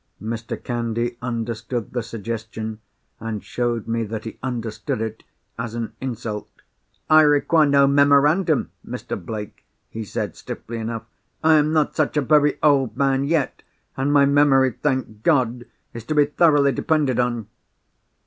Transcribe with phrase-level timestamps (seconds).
[0.19, 0.57] Mr.
[0.63, 2.79] Candy understood the suggestion,
[3.19, 5.23] and showed me that he understood it,
[5.59, 6.49] as an insult.
[7.07, 9.15] "I require no memorandum, Mr.
[9.15, 11.03] Blake," he said, stiffly enough.
[11.43, 16.15] "I am not such a very old man, yet—and my memory (thank God) is to
[16.15, 17.45] be thoroughly depended on!"